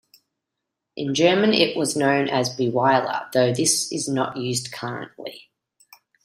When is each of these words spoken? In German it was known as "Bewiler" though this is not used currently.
In 0.97 1.13
German 1.13 1.53
it 1.53 1.77
was 1.77 1.95
known 1.95 2.27
as 2.27 2.49
"Bewiler" 2.49 3.31
though 3.33 3.53
this 3.53 3.91
is 3.91 4.09
not 4.09 4.35
used 4.35 4.71
currently. 4.71 5.51